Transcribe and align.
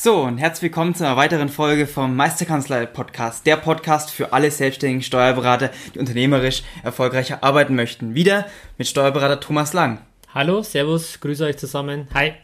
So, 0.00 0.22
und 0.22 0.38
herzlich 0.38 0.62
willkommen 0.62 0.94
zu 0.94 1.04
einer 1.04 1.16
weiteren 1.16 1.48
Folge 1.48 1.88
vom 1.88 2.14
Meisterkanzlei 2.14 2.86
Podcast, 2.86 3.44
der 3.46 3.56
Podcast 3.56 4.12
für 4.12 4.32
alle 4.32 4.48
selbstständigen 4.52 5.02
Steuerberater, 5.02 5.72
die 5.92 5.98
unternehmerisch 5.98 6.62
erfolgreicher 6.84 7.42
arbeiten 7.42 7.74
möchten. 7.74 8.14
Wieder 8.14 8.46
mit 8.76 8.86
Steuerberater 8.86 9.40
Thomas 9.40 9.72
Lang. 9.72 9.98
Hallo, 10.32 10.62
Servus, 10.62 11.18
grüße 11.18 11.44
euch 11.44 11.56
zusammen. 11.56 12.06
Hi. 12.14 12.34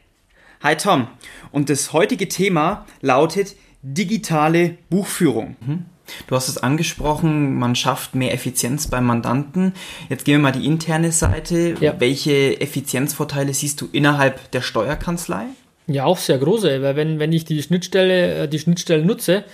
Hi 0.65 0.77
Tom. 0.77 1.07
Und 1.53 1.71
das 1.71 1.93
heutige 1.93 2.29
Thema 2.29 2.87
lautet 3.03 3.55
digitale 3.83 4.77
Buchführung. 4.91 5.57
Mhm. 5.61 5.85
Du 6.27 6.35
hast 6.35 6.49
es 6.49 6.59
angesprochen, 6.59 7.55
man 7.55 7.77
schafft 7.77 8.17
mehr 8.17 8.35
Effizienz 8.35 8.89
beim 8.89 9.07
Mandanten. 9.07 9.75
Jetzt 10.09 10.25
gehen 10.25 10.39
wir 10.39 10.43
mal 10.43 10.51
die 10.51 10.67
interne 10.67 11.13
Seite. 11.13 11.77
Ja. 11.79 12.01
Welche 12.01 12.61
Effizienzvorteile 12.61 13.55
siehst 13.55 13.81
du 13.81 13.89
innerhalb 13.93 14.51
der 14.51 14.61
Steuerkanzlei? 14.61 15.47
Ja, 15.87 16.05
auch 16.05 16.19
sehr 16.19 16.39
große, 16.39 16.83
weil 16.83 16.97
wenn, 16.97 17.19
wenn 17.19 17.33
ich 17.33 17.45
die 17.45 17.63
Schnittstelle, 17.63 18.45
äh, 18.45 18.49
die 18.49 18.59
Schnittstellen 18.59 19.07
nutze, 19.07 19.45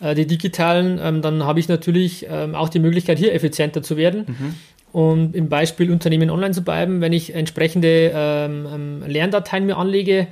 äh, 0.00 0.14
die 0.14 0.26
digitalen, 0.26 1.00
ähm, 1.02 1.22
dann 1.22 1.44
habe 1.44 1.60
ich 1.60 1.68
natürlich 1.68 2.26
ähm, 2.30 2.54
auch 2.54 2.68
die 2.68 2.78
Möglichkeit, 2.78 3.18
hier 3.18 3.34
effizienter 3.34 3.82
zu 3.82 3.96
werden. 3.96 4.24
Mhm. 4.26 4.54
Und 4.92 5.36
im 5.36 5.48
Beispiel 5.48 5.90
Unternehmen 5.90 6.30
online 6.30 6.52
zu 6.52 6.62
bleiben, 6.62 7.00
wenn 7.00 7.12
ich 7.12 7.34
entsprechende 7.34 8.10
ähm, 8.12 9.04
Lerndateien 9.06 9.66
mir 9.66 9.76
anlege 9.76 10.26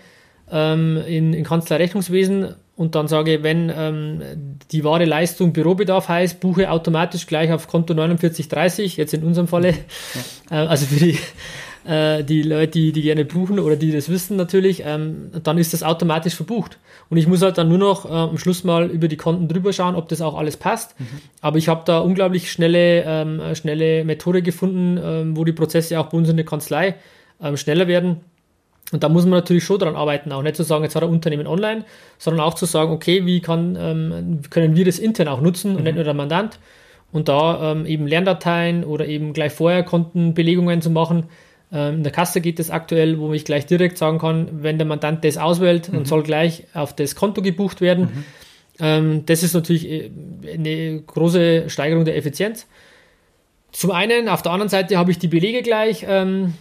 in, 0.51 1.35
in 1.35 1.45
Kanzlei-Rechnungswesen 1.45 2.55
und 2.79 2.95
dann 2.95 3.09
sage, 3.09 3.43
wenn 3.43 3.73
ähm, 3.77 4.23
die 4.71 4.85
wahre 4.85 5.05
Leistung 5.05 5.53
Bürobedarf 5.53 6.09
heißt, 6.09 6.39
buche 6.39 6.71
automatisch 6.71 7.27
gleich 7.27 7.51
auf 7.51 7.67
Konto 7.67 7.93
4930, 7.93 8.97
jetzt 8.97 9.13
in 9.13 9.25
unserem 9.25 9.49
Falle. 9.49 9.75
Ja. 10.49 10.63
Äh, 10.63 10.69
also 10.69 10.87
für 10.87 11.05
die 11.05 11.19
äh, 11.89 12.23
die 12.23 12.43
Leute, 12.43 12.73
die, 12.73 12.93
die 12.93 13.03
gerne 13.03 13.25
buchen 13.25 13.59
oder 13.59 13.77
die 13.77 13.91
das 13.91 14.11
wissen 14.11 14.37
natürlich, 14.37 14.83
ähm, 14.85 15.31
dann 15.43 15.57
ist 15.57 15.73
das 15.73 15.83
automatisch 15.83 16.35
verbucht. 16.35 16.79
Und 17.09 17.17
ich 17.17 17.27
muss 17.27 17.41
halt 17.41 17.57
dann 17.57 17.69
nur 17.69 17.79
noch 17.79 18.05
äh, 18.05 18.13
am 18.13 18.37
Schluss 18.37 18.63
mal 18.63 18.91
über 18.91 19.09
die 19.09 19.17
Konten 19.17 19.49
drüber 19.49 19.73
schauen, 19.73 19.95
ob 19.95 20.09
das 20.09 20.21
auch 20.21 20.37
alles 20.37 20.59
passt. 20.59 20.99
Mhm. 21.01 21.07
Aber 21.41 21.57
ich 21.57 21.69
habe 21.69 21.83
da 21.87 22.01
unglaublich 22.01 22.53
schnelle, 22.53 23.05
ähm, 23.07 23.41
schnelle 23.55 24.05
Methode 24.05 24.43
gefunden, 24.43 25.01
ähm, 25.03 25.37
wo 25.37 25.45
die 25.45 25.53
Prozesse 25.53 25.99
auch 25.99 26.07
bei 26.07 26.19
uns 26.19 26.29
in 26.29 26.37
der 26.37 26.45
Kanzlei 26.45 26.97
ähm, 27.43 27.57
schneller 27.57 27.89
werden. 27.89 28.21
Und 28.93 29.03
da 29.03 29.09
muss 29.09 29.25
man 29.25 29.33
natürlich 29.33 29.65
schon 29.65 29.79
dran 29.79 29.97
arbeiten, 29.97 30.31
auch 30.33 30.43
nicht 30.43 30.57
zu 30.57 30.63
sagen, 30.65 30.85
jetzt 30.85 30.95
hat 30.95 31.03
ein 31.03 31.11
Unternehmen 31.11 31.47
online, 31.47 31.85
sondern 32.19 32.45
auch 32.45 32.55
zu 32.55 32.67
sagen, 32.67 32.91
okay, 32.93 33.25
wie 33.25 33.41
kann, 33.41 33.77
ähm, 33.81 34.41
können 34.51 34.77
wir 34.77 34.85
das 34.85 34.99
intern 34.99 35.29
auch 35.29 35.41
nutzen 35.41 35.77
und 35.77 35.85
nicht 35.85 35.93
mhm. 35.93 35.97
nur 35.97 36.05
der 36.05 36.15
Mandant. 36.15 36.59
Und 37.13 37.29
da 37.31 37.73
ähm, 37.73 37.87
eben 37.87 38.07
Lerndateien 38.07 38.85
oder 38.85 39.07
eben 39.07 39.33
gleich 39.33 39.53
vorher 39.53 39.83
Kontenbelegungen 39.83 40.83
zu 40.83 40.91
machen, 40.91 41.25
in 41.71 42.03
der 42.03 42.13
Kasse 42.13 42.41
geht 42.41 42.59
es 42.61 42.71
aktuell, 42.71 43.19
wo 43.19 43.33
ich 43.35 43.45
gleich 43.45 43.67
direkt 43.67 43.99
sagen 43.99 44.19
kann, 44.19 44.63
wenn 44.63 44.79
der 44.79 44.87
Mandant 44.87 45.23
das 45.25 45.37
auswählt 45.37 45.93
mhm. 45.93 45.99
und 45.99 46.09
soll 46.09 46.23
gleich 46.23 46.65
auf 46.73 46.97
das 46.97 47.15
Konto 47.15 47.43
gebucht 47.43 47.83
werden. 47.83 48.05
Mhm. 48.05 48.25
Ähm, 48.81 49.27
das 49.27 49.43
ist 49.43 49.55
natürlich 49.55 49.89
äh, 49.89 50.11
eine 50.53 51.03
große 51.03 51.69
Steigerung 51.69 52.05
der 52.05 52.17
Effizienz. 52.17 52.67
Zum 53.73 53.91
einen, 53.91 54.29
auf 54.29 54.43
der 54.43 54.53
anderen 54.53 54.71
Seite 54.71 54.97
habe 54.97 55.11
ich 55.11 55.19
die 55.19 55.29
Belege 55.29 55.63
gleich 55.63 56.07
ähm, 56.09 56.55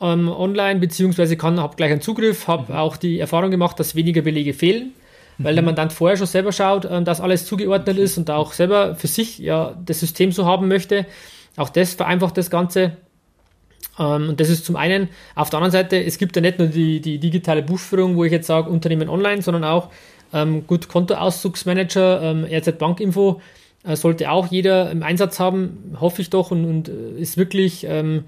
ähm, 0.00 0.28
online, 0.28 0.78
beziehungsweise 0.78 1.36
kann, 1.36 1.58
habe 1.58 1.76
gleich 1.76 1.90
einen 1.90 2.00
Zugriff, 2.02 2.46
habe 2.46 2.72
mhm. 2.72 2.78
auch 2.78 2.96
die 2.96 3.18
Erfahrung 3.18 3.50
gemacht, 3.50 3.80
dass 3.80 3.94
weniger 3.94 4.22
Belege 4.22 4.54
fehlen, 4.54 4.92
weil 5.38 5.54
der 5.54 5.62
mhm. 5.62 5.66
Mandant 5.66 5.92
vorher 5.92 6.16
schon 6.16 6.26
selber 6.26 6.52
schaut, 6.52 6.84
dass 6.84 7.20
alles 7.20 7.46
zugeordnet 7.46 7.98
ist 7.98 8.16
und 8.16 8.30
auch 8.30 8.52
selber 8.52 8.94
für 8.94 9.08
sich 9.08 9.38
ja 9.38 9.76
das 9.84 10.00
System 10.00 10.30
so 10.30 10.46
haben 10.46 10.68
möchte. 10.68 11.04
Auch 11.56 11.70
das 11.70 11.94
vereinfacht 11.94 12.36
das 12.36 12.50
Ganze. 12.50 12.96
Ähm, 13.98 14.30
und 14.30 14.40
das 14.40 14.48
ist 14.48 14.64
zum 14.64 14.76
einen. 14.76 15.08
Auf 15.34 15.50
der 15.50 15.58
anderen 15.58 15.72
Seite, 15.72 16.02
es 16.02 16.18
gibt 16.18 16.36
ja 16.36 16.42
nicht 16.42 16.58
nur 16.58 16.68
die, 16.68 17.00
die 17.00 17.18
digitale 17.18 17.62
Buchführung, 17.62 18.16
wo 18.16 18.24
ich 18.24 18.32
jetzt 18.32 18.46
sage, 18.46 18.70
Unternehmen 18.70 19.08
online, 19.08 19.42
sondern 19.42 19.64
auch 19.64 19.90
ähm, 20.32 20.66
gut 20.66 20.88
Kontoauszugsmanager, 20.88 22.22
ähm, 22.22 22.46
RZ 22.50 22.78
Bankinfo 22.78 23.40
äh, 23.84 23.96
sollte 23.96 24.30
auch 24.30 24.48
jeder 24.48 24.90
im 24.90 25.02
Einsatz 25.02 25.38
haben, 25.38 25.96
hoffe 26.00 26.22
ich 26.22 26.30
doch, 26.30 26.50
und, 26.50 26.64
und 26.64 26.88
äh, 26.88 27.20
ist 27.20 27.36
wirklich, 27.36 27.86
ähm, 27.88 28.24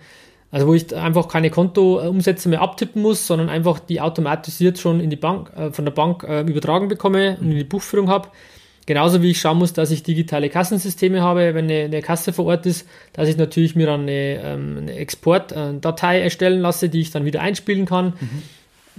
also 0.50 0.66
wo 0.66 0.75
ich 0.75 0.94
einfach 0.97 1.28
keine 1.28 1.50
Kontoumsätze 1.50 2.48
mehr 2.48 2.62
abtippen 2.62 3.03
muss, 3.03 3.26
sondern 3.26 3.48
einfach 3.48 3.78
die 3.80 4.00
automatisiert 4.00 4.78
schon 4.78 5.00
in 5.00 5.10
die 5.10 5.16
Bank, 5.16 5.53
äh, 5.56 5.70
von 5.72 5.84
der 5.84 5.92
Bank 5.92 6.25
äh, 6.25 6.41
übertragen 6.42 6.88
bekomme 6.88 7.36
und 7.41 7.50
in 7.50 7.56
die 7.56 7.65
Buchführung 7.65 8.09
habe. 8.09 8.28
Genauso 8.88 9.21
wie 9.21 9.32
ich 9.32 9.38
schauen 9.38 9.59
muss, 9.59 9.75
dass 9.75 9.91
ich 9.91 10.03
digitale 10.03 10.49
Kassensysteme 10.49 11.21
habe, 11.21 11.53
wenn 11.53 11.66
eine, 11.66 11.81
eine 11.81 12.00
Kasse 12.00 12.32
vor 12.32 12.47
Ort 12.47 12.65
ist, 12.65 12.88
dass 13.12 13.28
ich 13.28 13.37
natürlich 13.37 13.76
mir 13.76 13.84
dann 13.84 14.00
eine, 14.04 14.41
ähm, 14.43 14.78
eine 14.81 14.94
Exportdatei 14.94 16.22
erstellen 16.22 16.62
lasse, 16.62 16.88
die 16.88 17.03
ich 17.03 17.10
dann 17.10 17.27
wieder 17.27 17.43
einspielen 17.43 17.84
kann. 17.84 18.15
Mhm. 18.19 18.43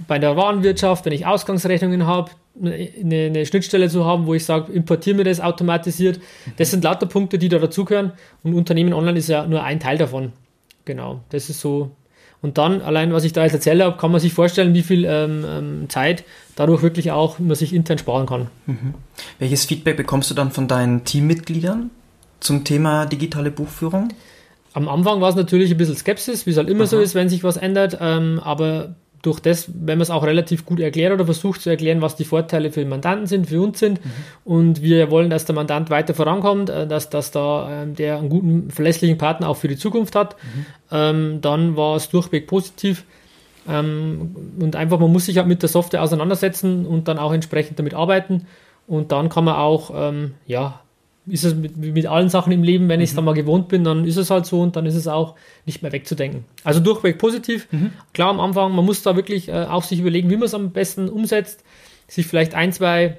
Bei 0.06 0.20
der 0.20 0.36
Warenwirtschaft, 0.36 1.06
wenn 1.06 1.12
ich 1.12 1.26
Ausgangsrechnungen 1.26 2.06
habe, 2.06 2.30
eine, 2.62 3.26
eine 3.26 3.44
Schnittstelle 3.44 3.88
zu 3.88 4.04
haben, 4.04 4.26
wo 4.26 4.34
ich 4.34 4.44
sage, 4.44 4.70
importiere 4.70 5.16
mir 5.16 5.24
das 5.24 5.40
automatisiert. 5.40 6.18
Mhm. 6.18 6.52
Das 6.58 6.70
sind 6.70 6.84
lauter 6.84 7.06
Punkte, 7.06 7.36
die 7.36 7.48
da 7.48 7.58
dazugehören. 7.58 8.12
Und 8.44 8.54
Unternehmen 8.54 8.92
online 8.92 9.18
ist 9.18 9.28
ja 9.28 9.44
nur 9.44 9.64
ein 9.64 9.80
Teil 9.80 9.98
davon. 9.98 10.30
Genau, 10.84 11.18
das 11.30 11.50
ist 11.50 11.60
so 11.60 11.90
und 12.42 12.56
dann, 12.56 12.80
allein 12.80 13.12
was 13.12 13.24
ich 13.24 13.32
da 13.32 13.44
jetzt 13.44 13.52
erzählt 13.52 13.82
habe, 13.82 13.96
kann 13.98 14.10
man 14.10 14.20
sich 14.20 14.32
vorstellen, 14.32 14.72
wie 14.72 14.82
viel 14.82 15.04
ähm, 15.04 15.44
ähm, 15.46 15.88
Zeit 15.90 16.24
dadurch 16.56 16.82
wirklich 16.82 17.10
auch 17.10 17.38
man 17.38 17.54
sich 17.54 17.74
intern 17.74 17.98
sparen 17.98 18.26
kann. 18.26 18.48
Mhm. 18.66 18.94
Welches 19.38 19.66
Feedback 19.66 19.96
bekommst 19.96 20.30
du 20.30 20.34
dann 20.34 20.50
von 20.50 20.66
deinen 20.66 21.04
Teammitgliedern 21.04 21.90
zum 22.40 22.64
Thema 22.64 23.04
digitale 23.04 23.50
Buchführung? 23.50 24.08
Am 24.72 24.88
Anfang 24.88 25.20
war 25.20 25.28
es 25.28 25.36
natürlich 25.36 25.70
ein 25.70 25.76
bisschen 25.76 25.96
Skepsis, 25.96 26.46
wie 26.46 26.50
es 26.50 26.56
halt 26.56 26.68
immer 26.68 26.84
Aha. 26.84 26.90
so 26.90 27.00
ist, 27.00 27.14
wenn 27.14 27.28
sich 27.28 27.44
was 27.44 27.56
ändert. 27.56 27.98
Ähm, 28.00 28.40
aber 28.42 28.94
durch 29.22 29.40
das, 29.40 29.68
wenn 29.68 29.98
man 29.98 30.02
es 30.02 30.10
auch 30.10 30.24
relativ 30.24 30.64
gut 30.64 30.80
erklärt 30.80 31.12
oder 31.12 31.24
versucht 31.24 31.60
zu 31.60 31.70
erklären, 31.70 32.00
was 32.00 32.16
die 32.16 32.24
Vorteile 32.24 32.70
für 32.70 32.80
den 32.80 32.88
Mandanten 32.88 33.26
sind, 33.26 33.48
für 33.48 33.60
uns 33.60 33.78
sind 33.78 34.04
mhm. 34.04 34.10
und 34.44 34.82
wir 34.82 35.10
wollen, 35.10 35.30
dass 35.30 35.44
der 35.44 35.54
Mandant 35.54 35.90
weiter 35.90 36.14
vorankommt, 36.14 36.70
äh, 36.70 36.86
dass, 36.86 37.10
dass 37.10 37.30
da 37.30 37.82
äh, 37.82 37.86
der 37.86 38.18
einen 38.18 38.28
guten, 38.30 38.70
verlässlichen 38.70 39.18
Partner 39.18 39.48
auch 39.48 39.56
für 39.56 39.68
die 39.68 39.76
Zukunft 39.76 40.14
hat, 40.14 40.36
mhm. 40.42 40.66
ähm, 40.90 41.38
dann 41.40 41.76
war 41.76 41.96
es 41.96 42.08
durchweg 42.08 42.46
positiv. 42.46 43.04
Ähm, 43.68 44.34
und 44.58 44.74
einfach, 44.74 44.98
man 44.98 45.12
muss 45.12 45.26
sich 45.26 45.36
halt 45.36 45.46
mit 45.46 45.60
der 45.60 45.68
Software 45.68 46.02
auseinandersetzen 46.02 46.86
und 46.86 47.08
dann 47.08 47.18
auch 47.18 47.32
entsprechend 47.32 47.78
damit 47.78 47.92
arbeiten 47.92 48.46
und 48.86 49.12
dann 49.12 49.28
kann 49.28 49.44
man 49.44 49.56
auch, 49.56 49.92
ähm, 49.94 50.34
ja, 50.46 50.80
ist 51.26 51.44
es 51.44 51.54
mit, 51.54 51.76
mit 51.76 52.06
allen 52.06 52.28
Sachen 52.28 52.52
im 52.52 52.62
Leben, 52.62 52.88
wenn 52.88 52.98
mhm. 52.98 53.04
ich 53.04 53.10
es 53.10 53.16
dann 53.16 53.24
mal 53.24 53.34
gewohnt 53.34 53.68
bin, 53.68 53.84
dann 53.84 54.04
ist 54.04 54.16
es 54.16 54.30
halt 54.30 54.46
so 54.46 54.60
und 54.60 54.76
dann 54.76 54.86
ist 54.86 54.94
es 54.94 55.06
auch 55.06 55.34
nicht 55.66 55.82
mehr 55.82 55.92
wegzudenken. 55.92 56.44
Also 56.64 56.80
durchweg 56.80 57.18
positiv. 57.18 57.68
Mhm. 57.70 57.92
Klar 58.14 58.30
am 58.30 58.40
Anfang, 58.40 58.74
man 58.74 58.84
muss 58.84 59.02
da 59.02 59.16
wirklich 59.16 59.48
äh, 59.48 59.64
auch 59.64 59.84
sich 59.84 60.00
überlegen, 60.00 60.30
wie 60.30 60.36
man 60.36 60.44
es 60.44 60.54
am 60.54 60.70
besten 60.70 61.08
umsetzt, 61.08 61.64
sich 62.08 62.26
vielleicht 62.26 62.54
ein, 62.54 62.72
zwei 62.72 63.18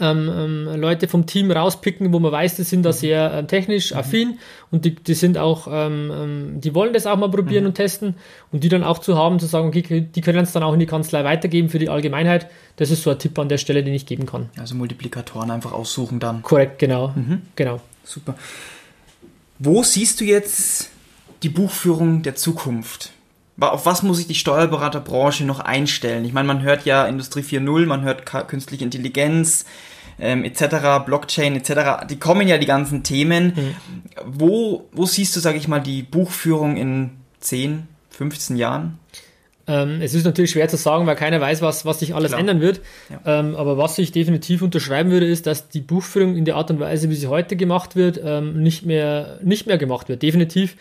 ähm, 0.00 0.30
ähm, 0.34 0.80
Leute 0.80 1.08
vom 1.08 1.26
Team 1.26 1.50
rauspicken, 1.50 2.12
wo 2.12 2.18
man 2.18 2.32
weiß, 2.32 2.56
die 2.56 2.62
sind 2.62 2.82
da 2.82 2.90
mhm. 2.90 2.94
sehr 2.94 3.32
ähm, 3.34 3.48
technisch 3.48 3.92
mhm. 3.92 3.98
affin 3.98 4.38
und 4.70 4.84
die, 4.84 4.94
die 4.94 5.14
sind 5.14 5.38
auch, 5.38 5.68
ähm, 5.70 6.10
ähm, 6.12 6.60
die 6.60 6.74
wollen 6.74 6.92
das 6.92 7.06
auch 7.06 7.16
mal 7.16 7.30
probieren 7.30 7.64
mhm. 7.64 7.68
und 7.68 7.74
testen 7.74 8.14
und 8.52 8.64
die 8.64 8.68
dann 8.68 8.82
auch 8.82 8.98
zu 8.98 9.16
haben, 9.16 9.38
zu 9.38 9.46
sagen, 9.46 9.68
okay, 9.68 10.00
die 10.00 10.20
können 10.20 10.42
es 10.42 10.52
dann 10.52 10.62
auch 10.62 10.72
in 10.72 10.80
die 10.80 10.86
Kanzlei 10.86 11.24
weitergeben 11.24 11.68
für 11.68 11.78
die 11.78 11.88
Allgemeinheit. 11.88 12.48
Das 12.76 12.90
ist 12.90 13.02
so 13.02 13.10
ein 13.10 13.18
Tipp 13.18 13.38
an 13.38 13.48
der 13.48 13.58
Stelle, 13.58 13.84
den 13.84 13.94
ich 13.94 14.06
geben 14.06 14.26
kann. 14.26 14.48
Also 14.58 14.74
Multiplikatoren 14.74 15.50
einfach 15.50 15.72
aussuchen 15.72 16.20
dann. 16.20 16.42
Korrekt, 16.42 16.78
genau. 16.78 17.08
Mhm. 17.08 17.42
Genau. 17.56 17.80
Super. 18.04 18.34
Wo 19.58 19.82
siehst 19.82 20.20
du 20.20 20.24
jetzt 20.24 20.90
die 21.42 21.50
Buchführung 21.50 22.22
der 22.22 22.34
Zukunft? 22.34 23.12
auf 23.68 23.84
was 23.84 24.02
muss 24.02 24.16
sich 24.16 24.26
die 24.26 24.34
Steuerberaterbranche 24.34 25.44
noch 25.44 25.60
einstellen? 25.60 26.24
Ich 26.24 26.32
meine, 26.32 26.46
man 26.46 26.62
hört 26.62 26.84
ja 26.86 27.06
Industrie 27.06 27.42
4.0, 27.42 27.86
man 27.86 28.02
hört 28.02 28.24
künstliche 28.48 28.84
Intelligenz 28.84 29.66
ähm, 30.20 30.44
etc., 30.44 31.04
Blockchain 31.04 31.56
etc., 31.56 32.06
die 32.08 32.18
kommen 32.18 32.48
ja 32.48 32.58
die 32.58 32.66
ganzen 32.66 33.02
Themen. 33.02 33.54
Mhm. 33.56 33.74
Wo, 34.26 34.88
wo 34.92 35.06
siehst 35.06 35.34
du, 35.36 35.40
sage 35.40 35.58
ich 35.58 35.68
mal, 35.68 35.80
die 35.80 36.02
Buchführung 36.02 36.76
in 36.76 37.10
10, 37.40 37.88
15 38.10 38.56
Jahren? 38.56 38.98
Ähm, 39.66 40.00
es 40.02 40.14
ist 40.14 40.24
natürlich 40.24 40.50
schwer 40.50 40.68
zu 40.68 40.76
sagen, 40.76 41.06
weil 41.06 41.16
keiner 41.16 41.40
weiß, 41.40 41.62
was, 41.62 41.84
was 41.84 42.00
sich 42.00 42.14
alles 42.14 42.30
Klar. 42.30 42.40
ändern 42.40 42.60
wird. 42.60 42.80
Ja. 43.08 43.40
Ähm, 43.40 43.54
aber 43.54 43.78
was 43.78 43.98
ich 43.98 44.10
definitiv 44.10 44.62
unterschreiben 44.62 45.10
würde, 45.10 45.26
ist, 45.26 45.46
dass 45.46 45.68
die 45.68 45.80
Buchführung 45.80 46.36
in 46.36 46.44
der 46.44 46.56
Art 46.56 46.70
und 46.70 46.80
Weise, 46.80 47.08
wie 47.08 47.14
sie 47.14 47.28
heute 47.28 47.56
gemacht 47.56 47.94
wird, 47.94 48.20
ähm, 48.22 48.62
nicht, 48.62 48.84
mehr, 48.84 49.38
nicht 49.42 49.66
mehr 49.66 49.78
gemacht 49.78 50.08
wird. 50.08 50.22
Definitiv. 50.22 50.76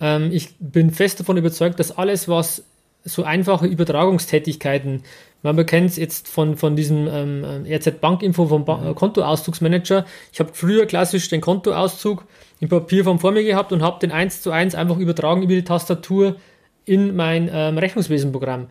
Ähm, 0.00 0.30
ich 0.32 0.50
bin 0.58 0.90
fest 0.90 1.20
davon 1.20 1.36
überzeugt, 1.36 1.80
dass 1.80 1.96
alles, 1.96 2.28
was 2.28 2.64
so 3.08 3.24
einfache 3.24 3.66
Übertragungstätigkeiten. 3.66 5.02
Man 5.42 5.64
kennt 5.66 5.90
es 5.90 5.96
jetzt 5.96 6.28
von, 6.28 6.56
von 6.56 6.74
diesem 6.74 7.08
ähm, 7.10 7.66
RZ 7.68 8.00
Bankinfo 8.00 8.46
vom 8.46 8.64
ba 8.64 8.92
Kontoauszugsmanager. 8.94 10.04
Ich 10.32 10.40
habe 10.40 10.50
früher 10.52 10.86
klassisch 10.86 11.28
den 11.28 11.40
Kontoauszug 11.40 12.24
in 12.60 12.68
Papierform 12.68 13.18
vor 13.18 13.30
mir 13.30 13.44
gehabt 13.44 13.72
und 13.72 13.82
habe 13.82 14.00
den 14.00 14.10
eins 14.10 14.42
zu 14.42 14.50
eins 14.50 14.74
einfach 14.74 14.98
übertragen 14.98 15.42
über 15.42 15.54
die 15.54 15.64
Tastatur 15.64 16.36
in 16.84 17.14
mein 17.14 17.48
ähm, 17.52 17.78
Rechnungswesenprogramm. 17.78 18.66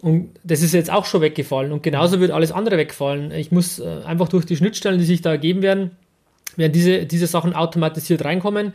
Und 0.00 0.30
das 0.44 0.62
ist 0.62 0.74
jetzt 0.74 0.90
auch 0.90 1.04
schon 1.04 1.20
weggefallen. 1.20 1.72
Und 1.72 1.82
genauso 1.82 2.20
wird 2.20 2.30
alles 2.30 2.52
andere 2.52 2.76
wegfallen. 2.78 3.32
Ich 3.32 3.52
muss 3.52 3.78
äh, 3.78 4.02
einfach 4.04 4.28
durch 4.28 4.44
die 4.44 4.56
Schnittstellen, 4.56 4.98
die 4.98 5.04
sich 5.04 5.22
da 5.22 5.30
ergeben 5.30 5.62
werden, 5.62 5.90
werden 6.56 6.72
diese, 6.72 7.04
diese 7.06 7.26
Sachen 7.26 7.54
automatisiert 7.54 8.24
reinkommen. 8.24 8.74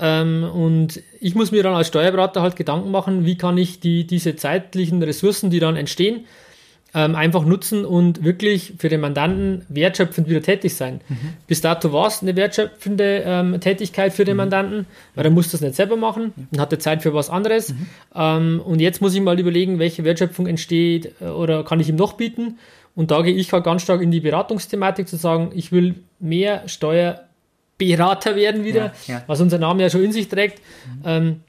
Ähm, 0.00 0.44
und 0.44 1.02
ich 1.20 1.34
muss 1.34 1.52
mir 1.52 1.62
dann 1.62 1.74
als 1.74 1.88
Steuerberater 1.88 2.42
halt 2.42 2.56
Gedanken 2.56 2.90
machen, 2.90 3.26
wie 3.26 3.36
kann 3.36 3.58
ich 3.58 3.80
die, 3.80 4.06
diese 4.06 4.34
zeitlichen 4.36 5.02
Ressourcen, 5.02 5.50
die 5.50 5.60
dann 5.60 5.76
entstehen, 5.76 6.24
ähm, 6.94 7.14
einfach 7.14 7.44
nutzen 7.44 7.84
und 7.84 8.24
wirklich 8.24 8.74
für 8.78 8.88
den 8.88 9.00
Mandanten 9.00 9.64
wertschöpfend 9.68 10.28
wieder 10.28 10.42
tätig 10.42 10.74
sein. 10.74 11.00
Mhm. 11.08 11.16
Bis 11.46 11.60
dato 11.60 11.92
war 11.92 12.08
es 12.08 12.22
eine 12.22 12.34
wertschöpfende 12.34 13.22
ähm, 13.24 13.60
Tätigkeit 13.60 14.12
für 14.12 14.24
den 14.24 14.34
mhm. 14.34 14.38
Mandanten, 14.38 14.86
weil 15.14 15.24
er 15.24 15.30
muss 15.30 15.50
das 15.50 15.60
nicht 15.60 15.76
selber 15.76 15.96
machen 15.96 16.32
und 16.50 16.58
hatte 16.58 16.78
Zeit 16.78 17.02
für 17.02 17.14
was 17.14 17.30
anderes. 17.30 17.70
Mhm. 17.70 17.86
Ähm, 18.14 18.62
und 18.64 18.80
jetzt 18.80 19.00
muss 19.00 19.14
ich 19.14 19.20
mal 19.20 19.38
überlegen, 19.38 19.78
welche 19.78 20.02
Wertschöpfung 20.02 20.46
entsteht 20.46 21.14
äh, 21.20 21.26
oder 21.26 21.62
kann 21.64 21.78
ich 21.78 21.88
ihm 21.88 21.96
noch 21.96 22.14
bieten. 22.14 22.58
Und 22.96 23.12
da 23.12 23.22
gehe 23.22 23.34
ich 23.34 23.52
halt 23.52 23.64
ganz 23.64 23.82
stark 23.82 24.02
in 24.02 24.10
die 24.10 24.20
Beratungsthematik 24.20 25.06
zu 25.06 25.16
sagen, 25.16 25.52
ich 25.54 25.70
will 25.70 25.94
mehr 26.18 26.66
Steuerberater 27.80 28.36
werden 28.36 28.64
wieder, 28.64 28.92
ja, 29.06 29.14
ja. 29.14 29.22
was 29.26 29.40
unser 29.40 29.58
Name 29.58 29.82
ja 29.82 29.90
schon 29.90 30.04
in 30.04 30.12
sich 30.12 30.28
trägt. 30.28 30.60
Mhm. 30.86 31.02
Ähm, 31.04 31.40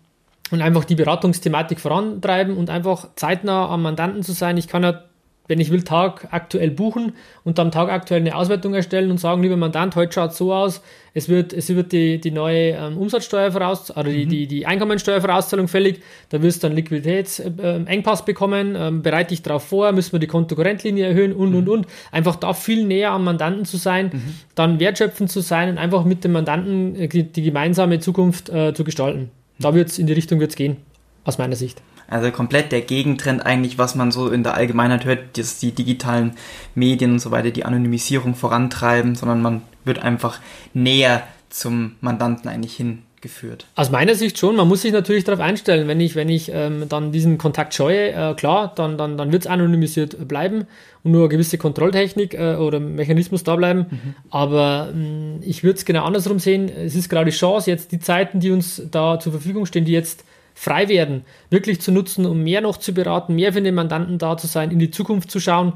und 0.52 0.62
einfach 0.62 0.84
die 0.84 0.96
Beratungsthematik 0.96 1.80
vorantreiben 1.80 2.58
und 2.58 2.70
einfach 2.70 3.08
zeitnah 3.16 3.70
am 3.70 3.84
Mandanten 3.84 4.22
zu 4.22 4.34
sein. 4.34 4.58
Ich 4.58 4.68
kann 4.68 4.84
ja 4.84 5.04
wenn 5.48 5.60
ich 5.60 5.72
will, 5.72 5.84
Tag 5.84 6.30
aktuell 6.32 6.72
buchen 6.72 7.14
und 7.44 7.60
am 7.60 7.72
Tag 7.72 7.90
aktuell 7.90 8.22
eine 8.22 8.36
Auswertung 8.36 8.74
erstellen 8.74 9.12
und 9.12 9.20
sagen, 9.20 9.42
lieber 9.42 9.58
Mandant, 9.58 9.96
heute 9.96 10.14
schaut 10.14 10.32
es 10.32 10.38
so 10.38 10.54
aus, 10.54 10.82
es 11.14 11.28
wird, 11.28 11.52
es 11.52 11.68
wird 11.70 11.92
die, 11.92 12.22
die 12.22 12.32
neue 12.32 12.72
ähm, 12.72 12.98
Umsatzsteuervoraus 12.98 13.92
oder 13.92 14.06
die, 14.06 14.26
mhm. 14.26 14.30
die, 14.30 14.48
die 14.48 14.66
Einkommensteuervorauszahlung 14.66 15.68
fällig, 15.68 16.02
da 16.30 16.42
wirst 16.42 16.64
du 16.64 16.68
einen 16.68 16.78
Liquiditätsengpass 16.78 18.22
äh, 18.22 18.24
bekommen, 18.24 18.76
ähm, 18.78 19.02
bereite 19.02 19.30
dich 19.30 19.42
darauf 19.42 19.66
vor, 19.68 19.92
müssen 19.92 20.14
wir 20.14 20.20
die 20.20 20.28
Kontokorrentlinie 20.28 21.06
erhöhen 21.06 21.34
und, 21.34 21.50
mhm. 21.50 21.58
und, 21.58 21.70
und. 21.70 21.88
Einfach 22.12 22.38
da 22.38 22.54
viel 22.54 22.86
näher 22.86 23.12
am 23.12 23.26
Mandanten 23.26 23.66
zu 23.66 23.78
sein, 23.78 24.12
mhm. 24.14 24.36
dann 24.56 24.80
wertschöpfend 24.80 25.30
zu 25.30 25.42
sein 25.42 25.70
und 25.70 25.78
einfach 25.78 26.06
mit 26.06 26.24
dem 26.24 26.32
Mandanten 26.32 26.96
äh, 26.96 27.08
die, 27.10 27.24
die 27.24 27.42
gemeinsame 27.42 28.00
Zukunft 28.00 28.50
äh, 28.50 28.74
zu 28.74 28.86
gestalten. 28.86 29.32
Da 29.60 29.74
wird 29.74 29.90
es 29.90 30.00
in 30.00 30.08
die 30.08 30.14
Richtung 30.14 30.40
wird's 30.40 30.56
gehen, 30.56 30.78
aus 31.26 31.38
meiner 31.38 31.56
Sicht. 31.56 31.82
Also 32.12 32.30
komplett 32.32 32.72
der 32.72 32.82
Gegentrend 32.82 33.46
eigentlich, 33.46 33.78
was 33.78 33.96
man 33.96 34.12
so 34.12 34.30
in 34.30 34.44
der 34.44 34.56
Allgemeinheit 34.56 35.06
hört, 35.06 35.38
dass 35.38 35.60
die 35.60 35.72
digitalen 35.72 36.34
Medien 36.76 37.14
und 37.14 37.20
so 37.20 37.32
weiter 37.32 37.52
die 37.52 37.64
Anonymisierung 37.64 38.36
vorantreiben, 38.36 39.16
sondern 39.16 39.42
man 39.42 39.62
wird 39.86 40.00
einfach 40.00 40.40
näher 40.74 41.24
zum 41.50 41.96
Mandanten 42.02 42.50
eigentlich 42.50 42.76
hingeführt. 42.76 43.66
Aus 43.76 43.92
meiner 43.92 44.16
Sicht 44.16 44.38
schon. 44.38 44.58
Man 44.58 44.68
muss 44.68 44.82
sich 44.82 44.92
natürlich 44.92 45.24
darauf 45.24 45.40
einstellen, 45.40 45.88
wenn 45.88 46.02
ich, 46.02 46.16
wenn 46.16 46.28
ich 46.28 46.52
ähm, 46.54 46.86
dann 46.90 47.14
diesen 47.14 47.38
Kontakt 47.38 47.74
scheue, 47.74 48.12
äh, 48.12 48.34
klar, 48.34 48.74
dann, 48.76 48.98
dann, 48.98 49.18
dann 49.18 49.32
wird 49.32 49.44
es 49.44 49.48
anonymisiert 49.48 50.28
bleiben 50.28 50.66
und 51.04 51.12
nur 51.12 51.22
eine 51.22 51.30
gewisse 51.30 51.58
Kontrolltechnik 51.58 52.34
äh, 52.34 52.56
oder 52.56 52.82
Mechanismus 52.82 53.46
da 53.46 53.56
bleiben. 53.56 53.86
Mhm. 53.90 54.16
Aber 54.30 54.90
ähm, 54.94 55.40
ich 55.42 55.64
würde 55.64 55.78
es 55.78 55.86
genau 55.86 56.04
andersrum 56.04 56.40
sehen. 56.40 56.70
Es 56.70 56.96
ist 56.96 57.08
gerade 57.08 57.32
die 57.32 57.38
Chance, 57.38 57.72
jetzt 57.72 57.94
die 57.94 58.00
Zeiten, 58.00 58.42
die 58.42 58.52
uns 58.52 58.82
da 58.92 59.20
zur 59.20 59.32
Verfügung 59.32 59.66
stehen, 59.66 59.86
die 59.86 59.94
jetzt 59.94 60.26
frei 60.62 60.90
werden, 60.90 61.26
wirklich 61.50 61.82
zu 61.82 61.92
nutzen, 61.92 62.24
um 62.28 62.44
mehr 62.44 62.62
noch 62.62 62.78
zu 62.78 62.94
beraten, 62.94 63.34
mehr 63.34 63.52
für 63.52 63.64
den 63.64 63.74
Mandanten 63.74 64.20
da 64.20 64.38
zu 64.38 64.46
sein, 64.46 64.70
in 64.70 64.78
die 64.78 64.92
Zukunft 64.92 65.32
zu 65.32 65.40
schauen. 65.40 65.74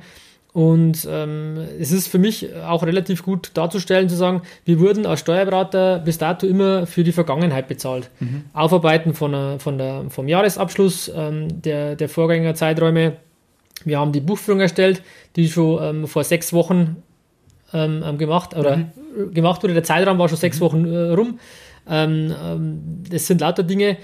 Und 0.53 1.07
ähm, 1.09 1.57
es 1.79 1.91
ist 1.91 2.07
für 2.07 2.19
mich 2.19 2.53
auch 2.57 2.83
relativ 2.83 3.23
gut 3.23 3.49
darzustellen, 3.55 4.09
zu 4.09 4.15
sagen, 4.15 4.43
wir 4.63 4.79
wurden 4.79 5.07
als 5.07 5.21
Steuerberater 5.21 5.97
bis 5.97 6.19
dato 6.19 6.45
immer 6.45 6.85
für 6.85 7.03
die 7.03 7.13
Vergangenheit 7.13 7.67
bezahlt. 7.67 8.11
Mhm. 8.19 8.43
Aufarbeiten 8.53 9.15
von, 9.15 9.31
der, 9.31 9.59
von 9.59 9.79
der, 9.79 10.03
vom 10.09 10.27
Jahresabschluss 10.27 11.11
ähm, 11.15 11.63
der, 11.63 11.95
der 11.95 12.07
Vorgängerzeiträume. 12.07 13.13
Wir 13.85 13.97
haben 13.97 14.11
die 14.11 14.21
Buchführung 14.21 14.61
erstellt, 14.61 15.01
die 15.35 15.49
schon 15.49 15.79
ähm, 15.81 16.07
vor 16.07 16.23
sechs 16.23 16.53
Wochen 16.53 16.97
ähm, 17.73 18.03
ähm, 18.05 18.19
gemacht 18.19 18.55
oder 18.55 18.77
mhm. 18.77 19.33
gemacht 19.33 19.63
wurde. 19.63 19.73
Der 19.73 19.83
Zeitraum 19.83 20.19
war 20.19 20.29
schon 20.29 20.37
sechs 20.37 20.59
mhm. 20.59 20.63
Wochen 20.63 20.85
äh, 20.85 21.09
rum. 21.09 21.39
Ähm, 21.89 22.35
das 23.09 23.25
sind 23.25 23.41
lauter 23.41 23.63
Dinge, 23.63 23.97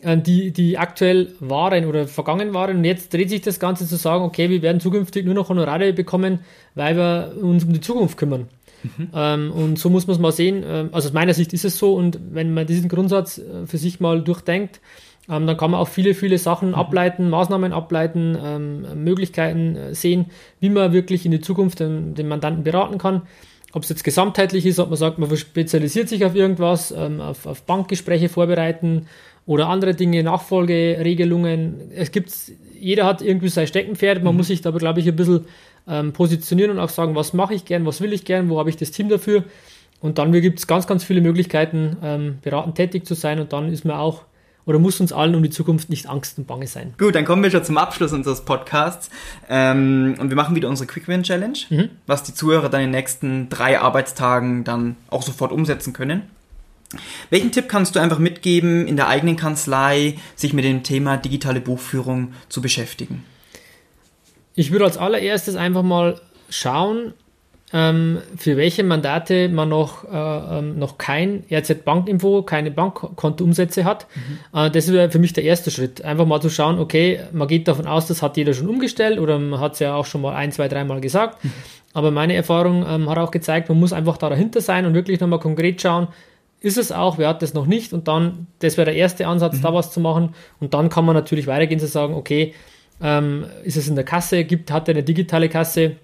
die, 0.00 0.52
die 0.52 0.78
aktuell 0.78 1.32
waren 1.40 1.84
oder 1.84 2.06
vergangen 2.06 2.54
waren. 2.54 2.76
Und 2.78 2.84
jetzt 2.84 3.12
dreht 3.12 3.30
sich 3.30 3.40
das 3.40 3.58
Ganze 3.58 3.86
zu 3.86 3.96
sagen, 3.96 4.24
okay, 4.24 4.48
wir 4.48 4.62
werden 4.62 4.80
zukünftig 4.80 5.24
nur 5.24 5.34
noch 5.34 5.48
Honorare 5.48 5.92
bekommen, 5.92 6.40
weil 6.74 6.96
wir 6.96 7.32
uns 7.42 7.64
um 7.64 7.72
die 7.72 7.80
Zukunft 7.80 8.16
kümmern. 8.16 8.46
Mhm. 8.82 9.08
Ähm, 9.12 9.52
und 9.52 9.78
so 9.78 9.90
muss 9.90 10.06
man 10.06 10.14
es 10.14 10.20
mal 10.20 10.32
sehen. 10.32 10.62
Ähm, 10.64 10.90
also 10.92 11.08
aus 11.08 11.12
meiner 11.12 11.34
Sicht 11.34 11.52
ist 11.52 11.64
es 11.64 11.78
so. 11.78 11.94
Und 11.94 12.18
wenn 12.30 12.54
man 12.54 12.66
diesen 12.66 12.88
Grundsatz 12.88 13.38
äh, 13.38 13.66
für 13.66 13.78
sich 13.78 13.98
mal 13.98 14.22
durchdenkt, 14.22 14.80
ähm, 15.28 15.46
dann 15.46 15.56
kann 15.56 15.72
man 15.72 15.80
auch 15.80 15.88
viele, 15.88 16.14
viele 16.14 16.38
Sachen 16.38 16.68
mhm. 16.68 16.74
ableiten, 16.74 17.28
Maßnahmen 17.28 17.72
ableiten, 17.72 18.38
ähm, 18.42 19.02
Möglichkeiten 19.02 19.76
äh, 19.76 19.94
sehen, 19.94 20.26
wie 20.60 20.70
man 20.70 20.92
wirklich 20.92 21.24
in 21.24 21.32
die 21.32 21.40
Zukunft 21.40 21.80
den, 21.80 22.14
den 22.14 22.28
Mandanten 22.28 22.62
beraten 22.62 22.98
kann 22.98 23.22
ob 23.74 23.82
es 23.82 23.90
jetzt 23.90 24.02
gesamtheitlich 24.02 24.64
ist, 24.64 24.78
ob 24.78 24.88
man 24.88 24.96
sagt, 24.96 25.18
man 25.18 25.36
spezialisiert 25.36 26.08
sich 26.08 26.24
auf 26.24 26.34
irgendwas, 26.34 26.90
ähm, 26.90 27.20
auf, 27.20 27.46
auf, 27.46 27.62
Bankgespräche 27.64 28.30
vorbereiten 28.30 29.06
oder 29.48 29.68
andere 29.70 29.94
Dinge, 29.94 30.22
Nachfolgeregelungen. 30.22 31.90
Es 31.96 32.12
gibt, 32.12 32.30
jeder 32.78 33.06
hat 33.06 33.22
irgendwie 33.22 33.48
sein 33.48 33.66
Steckenpferd. 33.66 34.22
Man 34.22 34.34
mhm. 34.34 34.36
muss 34.36 34.48
sich 34.48 34.60
da, 34.60 34.70
glaube 34.70 35.00
ich, 35.00 35.08
ein 35.08 35.16
bisschen 35.16 35.46
ähm, 35.88 36.12
positionieren 36.12 36.70
und 36.72 36.78
auch 36.78 36.90
sagen, 36.90 37.14
was 37.14 37.32
mache 37.32 37.54
ich 37.54 37.64
gern, 37.64 37.86
was 37.86 38.02
will 38.02 38.12
ich 38.12 38.26
gern, 38.26 38.50
wo 38.50 38.58
habe 38.58 38.68
ich 38.68 38.76
das 38.76 38.90
Team 38.90 39.08
dafür. 39.08 39.44
Und 40.00 40.18
dann 40.18 40.32
gibt 40.32 40.58
es 40.58 40.66
ganz, 40.66 40.86
ganz 40.86 41.02
viele 41.02 41.22
Möglichkeiten, 41.22 41.96
ähm, 42.02 42.38
beratend 42.42 42.74
tätig 42.74 43.06
zu 43.06 43.14
sein 43.14 43.40
und 43.40 43.54
dann 43.54 43.72
ist 43.72 43.86
man 43.86 43.96
auch 43.96 44.24
oder 44.66 44.78
muss 44.78 45.00
uns 45.00 45.14
allen 45.14 45.34
um 45.34 45.42
die 45.42 45.48
Zukunft 45.48 45.88
nicht 45.88 46.10
Angst 46.10 46.36
und 46.36 46.46
Bange 46.46 46.66
sein. 46.66 46.92
Gut, 46.98 47.14
dann 47.14 47.24
kommen 47.24 47.42
wir 47.42 47.50
schon 47.50 47.64
zum 47.64 47.78
Abschluss 47.78 48.12
unseres 48.12 48.44
Podcasts 48.44 49.08
ähm, 49.48 50.16
und 50.20 50.28
wir 50.28 50.36
machen 50.36 50.54
wieder 50.54 50.68
unsere 50.68 50.86
Quick 50.86 51.08
Win 51.08 51.22
Challenge, 51.22 51.58
mhm. 51.70 51.88
was 52.06 52.22
die 52.22 52.34
Zuhörer 52.34 52.68
dann 52.68 52.82
in 52.82 52.88
den 52.88 52.96
nächsten 52.96 53.48
drei 53.48 53.80
Arbeitstagen 53.80 54.64
dann 54.64 54.96
auch 55.08 55.22
sofort 55.22 55.52
umsetzen 55.52 55.94
können. 55.94 56.24
Welchen 57.30 57.52
Tipp 57.52 57.68
kannst 57.68 57.96
du 57.96 58.00
einfach 58.00 58.18
mitgeben, 58.18 58.86
in 58.86 58.96
der 58.96 59.08
eigenen 59.08 59.36
Kanzlei 59.36 60.14
sich 60.34 60.52
mit 60.52 60.64
dem 60.64 60.82
Thema 60.82 61.16
digitale 61.16 61.60
Buchführung 61.60 62.32
zu 62.48 62.62
beschäftigen? 62.62 63.24
Ich 64.54 64.72
würde 64.72 64.86
als 64.86 64.96
allererstes 64.96 65.56
einfach 65.56 65.82
mal 65.82 66.20
schauen, 66.48 67.12
ähm, 67.72 68.18
für 68.36 68.56
welche 68.56 68.82
Mandate 68.82 69.48
man 69.50 69.68
noch, 69.68 70.04
äh, 70.04 70.58
ähm, 70.58 70.78
noch 70.78 70.96
kein 70.96 71.44
RZ-Bankinfo, 71.50 72.42
keine 72.42 72.70
Bankkontoumsätze 72.70 73.84
hat. 73.84 74.06
Mhm. 74.14 74.58
Äh, 74.58 74.70
das 74.70 74.90
wäre 74.90 75.10
für 75.10 75.18
mich 75.18 75.34
der 75.34 75.44
erste 75.44 75.70
Schritt. 75.70 76.02
Einfach 76.02 76.24
mal 76.24 76.40
zu 76.40 76.48
schauen, 76.48 76.78
okay, 76.78 77.20
man 77.32 77.46
geht 77.46 77.68
davon 77.68 77.86
aus, 77.86 78.06
das 78.06 78.22
hat 78.22 78.38
jeder 78.38 78.54
schon 78.54 78.68
umgestellt 78.68 79.18
oder 79.18 79.38
man 79.38 79.60
hat 79.60 79.74
es 79.74 79.80
ja 79.80 79.94
auch 79.94 80.06
schon 80.06 80.22
mal 80.22 80.34
ein, 80.34 80.50
zwei, 80.50 80.68
dreimal 80.68 81.00
gesagt. 81.02 81.44
Mhm. 81.44 81.52
Aber 81.92 82.10
meine 82.10 82.34
Erfahrung 82.34 82.86
ähm, 82.88 83.10
hat 83.10 83.18
auch 83.18 83.30
gezeigt, 83.30 83.68
man 83.68 83.78
muss 83.78 83.92
einfach 83.92 84.16
da 84.16 84.30
dahinter 84.30 84.60
sein 84.60 84.86
und 84.86 84.94
wirklich 84.94 85.20
nochmal 85.20 85.40
konkret 85.40 85.82
schauen, 85.82 86.08
ist 86.60 86.78
es 86.78 86.90
auch, 86.92 87.18
wer 87.18 87.28
hat 87.28 87.42
das 87.42 87.54
noch 87.54 87.66
nicht 87.66 87.92
und 87.92 88.08
dann, 88.08 88.46
das 88.58 88.76
wäre 88.76 88.86
der 88.86 88.96
erste 88.96 89.26
Ansatz, 89.26 89.58
mhm. 89.58 89.62
da 89.62 89.74
was 89.74 89.92
zu 89.92 90.00
machen 90.00 90.34
und 90.60 90.74
dann 90.74 90.88
kann 90.88 91.04
man 91.04 91.14
natürlich 91.14 91.46
weitergehen 91.46 91.80
zu 91.80 91.86
sagen, 91.86 92.14
okay, 92.14 92.54
ähm, 93.00 93.46
ist 93.62 93.76
es 93.76 93.88
in 93.88 93.94
der 93.94 94.04
Kasse, 94.04 94.44
gibt, 94.44 94.70
hat 94.70 94.88
er 94.88 94.94
eine 94.94 95.04
digitale 95.04 95.48
Kasse, 95.48 95.96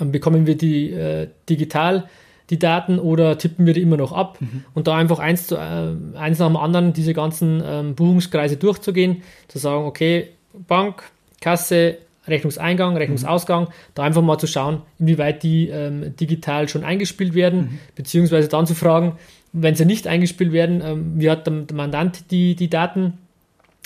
ähm, 0.00 0.12
bekommen 0.12 0.46
wir 0.46 0.56
die 0.56 0.90
äh, 0.90 1.28
digital 1.48 2.08
die 2.50 2.58
Daten 2.58 2.98
oder 2.98 3.38
tippen 3.38 3.64
wir 3.64 3.72
die 3.72 3.80
immer 3.80 3.96
noch 3.96 4.12
ab 4.12 4.38
mhm. 4.40 4.64
und 4.74 4.86
da 4.86 4.96
einfach 4.96 5.18
eins, 5.18 5.46
zu, 5.46 5.56
äh, 5.56 5.94
eins 6.16 6.38
nach 6.38 6.48
dem 6.48 6.56
anderen 6.58 6.92
diese 6.92 7.14
ganzen 7.14 7.62
ähm, 7.64 7.94
Buchungskreise 7.94 8.58
durchzugehen, 8.58 9.22
zu 9.48 9.58
sagen, 9.58 9.86
okay, 9.86 10.28
Bank, 10.52 11.02
Kasse, 11.40 11.96
Rechnungseingang, 12.26 12.96
Rechnungsausgang, 12.96 13.64
mhm. 13.64 13.72
da 13.94 14.02
einfach 14.02 14.20
mal 14.20 14.38
zu 14.38 14.46
schauen, 14.46 14.82
inwieweit 14.98 15.42
die 15.42 15.68
ähm, 15.68 16.14
digital 16.16 16.68
schon 16.68 16.84
eingespielt 16.84 17.34
werden, 17.34 17.60
mhm. 17.60 17.78
beziehungsweise 17.96 18.48
dann 18.48 18.66
zu 18.66 18.74
fragen, 18.74 19.12
wenn 19.52 19.74
sie 19.74 19.84
nicht 19.84 20.06
eingespielt 20.06 20.52
werden, 20.52 20.82
ähm, 20.84 21.12
wie 21.16 21.30
hat 21.30 21.46
der, 21.46 21.54
der 21.62 21.76
Mandant 21.76 22.30
die, 22.30 22.54
die 22.54 22.70
Daten 22.70 23.18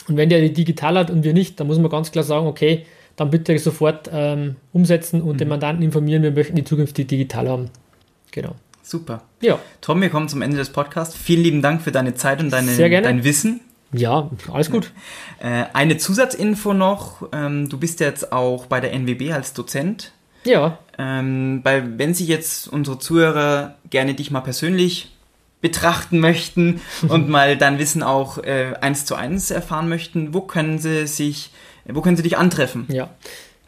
und 0.09 0.17
wenn 0.17 0.29
der 0.29 0.41
die 0.41 0.53
digital 0.53 0.99
hat 0.99 1.11
und 1.11 1.25
wir 1.25 1.33
nicht, 1.33 1.59
dann 1.59 1.67
muss 1.67 1.79
man 1.79 1.91
ganz 1.91 2.13
klar 2.13 2.25
sagen, 2.25 2.47
okay, 2.47 2.87
dann 3.17 3.31
bitte 3.31 3.59
sofort 3.59 4.11
ähm, 4.13 4.57
umsetzen 4.73 5.23
und 5.23 5.35
mhm. 5.35 5.39
den 5.39 5.49
Mandanten 5.49 5.85
informieren, 5.85 6.23
wir 6.23 6.31
möchten 6.31 6.55
die 6.55 6.65
zukünftig 6.65 7.09
digital 7.09 7.49
haben. 7.49 7.71
Genau. 8.31 8.55
Super. 8.83 9.23
Ja. 9.41 9.59
Tom, 9.81 10.01
wir 10.01 10.11
kommen 10.11 10.29
zum 10.29 10.43
Ende 10.43 10.59
des 10.59 10.71
Podcasts. 10.71 11.17
Vielen 11.17 11.43
lieben 11.43 11.63
Dank 11.63 11.83
für 11.83 11.91
deine 11.91 12.15
Zeit 12.15 12.41
und 12.41 12.51
deine, 12.51 12.77
dein 12.77 13.25
Wissen. 13.25 13.61
Ja, 13.93 14.31
alles 14.53 14.71
gut. 14.71 14.93
Äh, 15.41 15.65
eine 15.73 15.97
Zusatzinfo 15.97 16.73
noch. 16.73 17.29
Ähm, 17.33 17.69
du 17.69 17.79
bist 17.79 17.99
jetzt 18.01 18.33
auch 18.33 18.67
bei 18.67 18.81
der 18.81 18.93
NWB 18.93 19.33
als 19.33 19.55
Dozent. 19.55 20.13
Ja. 20.45 20.79
Ähm, 20.99 21.61
weil, 21.65 21.99
wenn 21.99 22.15
sich 22.15 22.29
jetzt 22.29 22.69
unsere 22.69 22.99
Zuhörer 22.99 23.75
gerne 23.91 24.15
dich 24.15 24.31
mal 24.31 24.41
persönlich 24.41 25.16
betrachten 25.67 26.21
möchten 26.21 26.81
und 27.09 27.29
mal 27.29 27.57
dein 27.57 27.79
Wissen 27.79 28.03
auch 28.03 28.39
äh, 28.39 28.75
eins 28.81 29.05
zu 29.05 29.15
eins 29.15 29.51
erfahren 29.51 29.89
möchten, 29.89 30.33
wo 30.33 30.41
können 30.41 30.79
sie 30.79 31.07
sich 31.07 31.51
wo 31.89 32.01
können 32.01 32.17
sie 32.17 32.23
dich 32.23 32.37
antreffen? 32.37 32.87
Ja. 32.89 33.11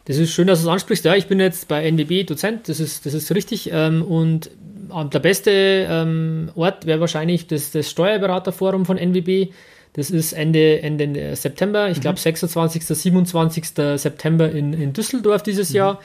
Das 0.07 0.17
ist 0.17 0.33
schön, 0.33 0.47
dass 0.47 0.61
du 0.61 0.67
es 0.67 0.73
ansprichst. 0.73 1.05
Ja, 1.05 1.15
ich 1.15 1.27
bin 1.27 1.39
jetzt 1.39 1.69
bei 1.69 1.89
NWB 1.89 2.25
Dozent, 2.25 2.69
das 2.69 2.81
ist, 2.81 3.07
das 3.07 3.15
ist 3.15 3.33
richtig. 3.35 3.71
Ähm, 3.73 4.03
und 4.03 4.51
der 5.13 5.19
beste 5.19 5.51
ähm, 5.51 6.51
Ort 6.55 6.87
wäre 6.87 7.01
wahrscheinlich 7.01 7.47
das, 7.47 7.71
das 7.71 7.91
Steuerberaterforum 7.91 8.87
von 8.87 8.97
NWB. 8.97 9.53
Das 9.93 10.11
ist 10.11 10.33
Ende, 10.33 10.81
Ende 10.83 11.37
September, 11.37 11.91
ich 11.91 12.01
glaube 12.01 12.19
mhm. 12.19 12.23
26. 12.23 12.87
27. 12.87 13.65
September 13.97 14.51
in, 14.51 14.73
in 14.73 14.93
Düsseldorf 14.93 15.43
dieses 15.43 15.71
mhm. 15.71 15.77
Jahr. 15.77 16.01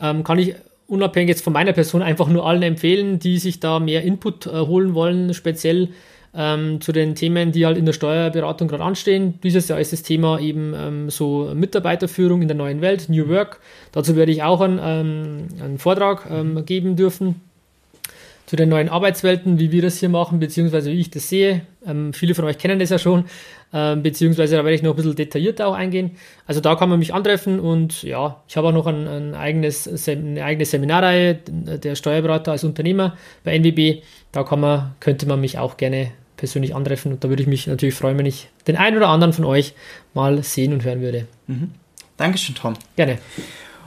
Ähm, 0.00 0.24
kann 0.24 0.38
ich 0.38 0.54
unabhängig 0.88 1.28
jetzt 1.28 1.44
von 1.44 1.52
meiner 1.52 1.72
Person 1.72 2.02
einfach 2.02 2.28
nur 2.28 2.46
allen 2.46 2.62
empfehlen, 2.62 3.18
die 3.18 3.38
sich 3.38 3.60
da 3.60 3.78
mehr 3.78 4.02
Input 4.02 4.46
äh, 4.46 4.50
holen 4.50 4.94
wollen, 4.94 5.34
speziell 5.34 5.90
ähm, 6.34 6.80
zu 6.80 6.92
den 6.92 7.14
Themen, 7.14 7.52
die 7.52 7.66
halt 7.66 7.78
in 7.78 7.86
der 7.86 7.92
Steuerberatung 7.92 8.68
gerade 8.68 8.82
anstehen. 8.82 9.38
Dieses 9.42 9.68
Jahr 9.68 9.80
ist 9.80 9.92
das 9.92 10.02
Thema 10.02 10.40
eben 10.40 10.74
ähm, 10.74 11.10
so 11.10 11.52
Mitarbeiterführung 11.54 12.42
in 12.42 12.48
der 12.48 12.56
neuen 12.56 12.80
Welt, 12.80 13.08
New 13.08 13.28
Work. 13.28 13.60
Dazu 13.92 14.16
werde 14.16 14.32
ich 14.32 14.42
auch 14.42 14.60
einen, 14.60 14.80
ähm, 14.82 15.48
einen 15.62 15.78
Vortrag 15.78 16.26
ähm, 16.30 16.64
geben 16.64 16.96
dürfen 16.96 17.47
zu 18.48 18.56
den 18.56 18.70
neuen 18.70 18.88
Arbeitswelten, 18.88 19.58
wie 19.58 19.72
wir 19.72 19.82
das 19.82 20.00
hier 20.00 20.08
machen, 20.08 20.40
beziehungsweise 20.40 20.90
wie 20.90 21.00
ich 21.00 21.10
das 21.10 21.28
sehe. 21.28 21.66
Ähm, 21.86 22.14
viele 22.14 22.34
von 22.34 22.46
euch 22.46 22.56
kennen 22.56 22.78
das 22.78 22.88
ja 22.88 22.98
schon, 22.98 23.26
ähm, 23.74 24.02
beziehungsweise 24.02 24.56
da 24.56 24.64
werde 24.64 24.74
ich 24.74 24.82
noch 24.82 24.94
ein 24.94 24.96
bisschen 24.96 25.16
detaillierter 25.16 25.68
auch 25.68 25.74
eingehen. 25.74 26.12
Also 26.46 26.62
da 26.62 26.74
kann 26.74 26.88
man 26.88 26.98
mich 26.98 27.12
antreffen 27.12 27.60
und 27.60 28.02
ja, 28.02 28.42
ich 28.48 28.56
habe 28.56 28.68
auch 28.68 28.72
noch 28.72 28.86
ein, 28.86 29.06
ein 29.06 29.34
eigenes, 29.34 30.08
eine 30.08 30.42
eigene 30.42 30.64
Seminarreihe, 30.64 31.34
der 31.34 31.94
Steuerberater 31.94 32.52
als 32.52 32.64
Unternehmer 32.64 33.18
bei 33.44 33.54
NWB. 33.58 34.02
Da 34.32 34.44
kann 34.44 34.60
man, 34.60 34.94
könnte 35.00 35.26
man 35.26 35.42
mich 35.42 35.58
auch 35.58 35.76
gerne 35.76 36.12
persönlich 36.38 36.74
antreffen 36.74 37.12
und 37.12 37.22
da 37.22 37.28
würde 37.28 37.42
ich 37.42 37.48
mich 37.48 37.66
natürlich 37.66 37.96
freuen, 37.96 38.16
wenn 38.16 38.24
ich 38.24 38.48
den 38.66 38.76
einen 38.76 38.96
oder 38.96 39.08
anderen 39.08 39.34
von 39.34 39.44
euch 39.44 39.74
mal 40.14 40.42
sehen 40.42 40.72
und 40.72 40.84
hören 40.84 41.02
würde. 41.02 41.26
Mhm. 41.48 41.72
Dankeschön, 42.16 42.54
Tom. 42.54 42.72
Gerne. 42.96 43.18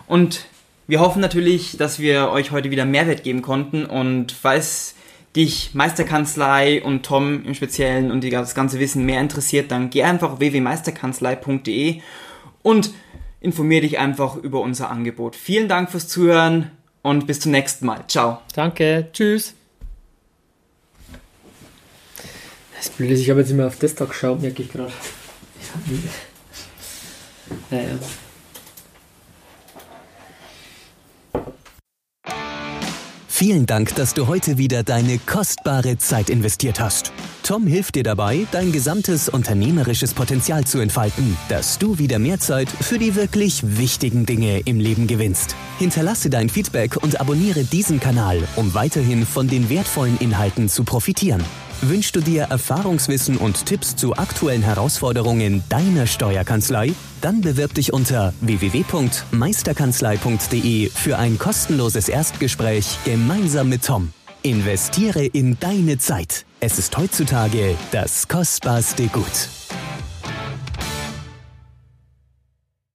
Und 0.06 0.46
wir 0.92 1.00
hoffen 1.00 1.22
natürlich, 1.22 1.78
dass 1.78 2.00
wir 2.00 2.32
euch 2.32 2.52
heute 2.52 2.70
wieder 2.70 2.84
Mehrwert 2.84 3.24
geben 3.24 3.42
konnten 3.42 3.86
und 3.86 4.34
falls 4.34 4.94
dich 5.38 5.74
Meisterkanzlei 5.74 6.84
und 6.84 7.06
Tom 7.06 7.46
im 7.46 7.54
Speziellen 7.54 8.12
und 8.12 8.30
das 8.30 8.56
ganze 8.56 8.78
Wissen 8.78 9.06
mehr 9.06 9.22
interessiert, 9.22 9.72
dann 9.72 9.90
geh 9.90 10.04
einfach 10.04 10.40
www.meisterkanzlei.de 10.40 12.02
und 12.62 12.92
informiere 13.40 13.84
dich 13.84 14.00
einfach 14.00 14.36
über 14.36 14.60
unser 14.60 14.92
Angebot. 14.92 15.38
Vielen 15.38 15.70
Dank 15.70 15.90
fürs 15.90 16.10
Zuhören 16.10 16.72
und 17.04 17.26
bis 17.26 17.40
zum 17.40 17.54
nächsten 17.54 17.86
Mal. 17.86 18.04
Ciao. 18.10 18.42
Danke. 18.54 19.08
Tschüss. 19.14 19.54
Das 22.76 22.90
Blöde 22.90 23.14
ist, 23.14 23.22
ich 23.22 23.30
habe 23.30 23.40
jetzt 23.40 23.52
immer 23.52 23.68
auf 23.68 23.80
Desktop 23.80 24.10
geschaut, 24.10 24.42
merke 24.42 24.62
ich 24.64 24.70
gerade. 24.70 24.92
Naja. 27.70 27.98
Vielen 33.42 33.66
Dank, 33.66 33.96
dass 33.96 34.14
du 34.14 34.28
heute 34.28 34.60
wieder 34.60 34.84
deine 34.84 35.18
kostbare 35.18 35.98
Zeit 35.98 36.30
investiert 36.30 36.80
hast. 36.80 37.12
Tom 37.42 37.66
hilft 37.66 37.96
dir 37.96 38.04
dabei, 38.04 38.46
dein 38.52 38.72
gesamtes 38.72 39.30
unternehmerisches 39.30 40.14
Potenzial 40.14 40.66
zu 40.66 40.78
entfalten, 40.78 41.36
dass 41.50 41.80
du 41.80 41.98
wieder 41.98 42.20
mehr 42.20 42.40
Zeit 42.40 42.70
für 42.70 43.00
die 43.00 43.16
wirklich 43.16 43.64
wichtigen 43.64 44.28
Dinge 44.28 44.60
im 44.66 44.80
Leben 44.80 45.08
gewinnst. 45.08 45.56
Hinterlasse 45.80 46.30
dein 46.30 46.50
Feedback 46.50 46.98
und 47.02 47.20
abonniere 47.20 47.64
diesen 47.64 48.00
Kanal, 48.00 48.48
um 48.58 48.76
weiterhin 48.76 49.26
von 49.26 49.48
den 49.48 49.72
wertvollen 49.72 50.20
Inhalten 50.20 50.70
zu 50.70 50.84
profitieren. 50.84 51.44
Wünschst 51.84 52.16
du 52.16 52.20
dir 52.20 52.44
Erfahrungswissen 52.44 53.38
und 53.38 53.66
Tipps 53.66 53.96
zu 53.96 54.16
aktuellen 54.16 54.62
Herausforderungen 54.62 55.64
deiner 55.68 56.06
Steuerkanzlei? 56.06 56.94
Dann 57.22 57.42
bewirb 57.42 57.74
dich 57.74 57.92
unter 57.92 58.36
www.meisterkanzlei.de 58.42 60.90
für 60.90 61.18
ein 61.18 61.40
kostenloses 61.40 62.08
Erstgespräch 62.08 63.00
gemeinsam 63.04 63.70
mit 63.70 63.84
Tom. 63.84 64.14
Investiere 64.44 65.26
in 65.26 65.60
deine 65.60 65.98
Zeit. 65.98 66.46
Es 66.60 66.78
ist 66.78 66.96
heutzutage 66.98 67.76
das 67.92 68.28
kostbarste 68.28 69.08
Gut. 69.08 69.50